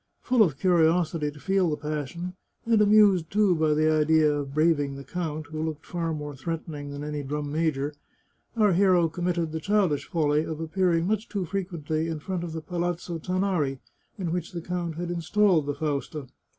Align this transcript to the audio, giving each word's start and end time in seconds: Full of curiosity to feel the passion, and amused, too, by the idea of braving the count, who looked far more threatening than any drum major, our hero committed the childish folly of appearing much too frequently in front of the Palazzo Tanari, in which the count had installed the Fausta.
Full 0.23 0.41
of 0.41 0.57
curiosity 0.57 1.29
to 1.29 1.39
feel 1.39 1.69
the 1.69 1.77
passion, 1.77 2.33
and 2.65 2.81
amused, 2.81 3.29
too, 3.29 3.53
by 3.53 3.75
the 3.75 3.91
idea 3.91 4.33
of 4.33 4.55
braving 4.55 4.95
the 4.95 5.03
count, 5.03 5.45
who 5.51 5.61
looked 5.61 5.85
far 5.85 6.11
more 6.11 6.35
threatening 6.35 6.89
than 6.89 7.03
any 7.03 7.21
drum 7.21 7.51
major, 7.51 7.93
our 8.57 8.73
hero 8.73 9.07
committed 9.09 9.51
the 9.51 9.59
childish 9.59 10.09
folly 10.09 10.43
of 10.43 10.59
appearing 10.59 11.05
much 11.05 11.29
too 11.29 11.45
frequently 11.45 12.07
in 12.07 12.17
front 12.17 12.43
of 12.43 12.53
the 12.53 12.61
Palazzo 12.61 13.19
Tanari, 13.19 13.77
in 14.17 14.31
which 14.31 14.53
the 14.53 14.61
count 14.63 14.95
had 14.95 15.11
installed 15.11 15.67
the 15.67 15.75
Fausta. 15.75 16.25